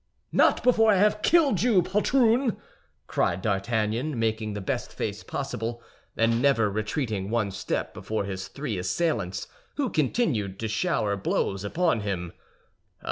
"Not 0.31 0.63
before 0.63 0.91
I 0.91 0.95
have 0.95 1.21
killed 1.21 1.61
you, 1.61 1.83
poltroon!" 1.83 2.57
cried 3.05 3.43
D'Artagnan, 3.43 4.17
making 4.17 4.53
the 4.53 4.59
best 4.59 4.91
face 4.91 5.21
possible, 5.23 5.79
and 6.17 6.41
never 6.41 6.71
retreating 6.71 7.29
one 7.29 7.51
step 7.51 7.93
before 7.93 8.25
his 8.25 8.47
three 8.47 8.79
assailants, 8.79 9.47
who 9.75 9.91
continued 9.91 10.57
to 10.61 10.67
shower 10.67 11.15
blows 11.17 11.63
upon 11.63 11.99
him. 11.99 12.33